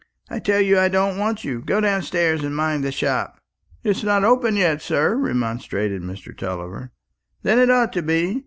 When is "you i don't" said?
0.61-1.19